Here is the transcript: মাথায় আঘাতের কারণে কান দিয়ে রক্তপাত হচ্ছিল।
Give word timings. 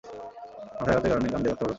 মাথায় 0.03 0.93
আঘাতের 0.93 1.09
কারণে 1.11 1.27
কান 1.31 1.39
দিয়ে 1.41 1.51
রক্তপাত 1.51 1.59
হচ্ছিল। 1.59 1.69